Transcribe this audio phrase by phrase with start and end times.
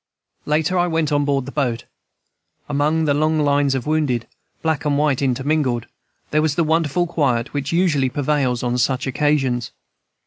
[0.47, 1.85] "Later, I went on board the boat.
[2.67, 4.25] Among the long lines of wounded,
[4.63, 5.85] black and white intermingled,
[6.31, 9.69] there was the wonderful quiet which usually prevails on such occasions.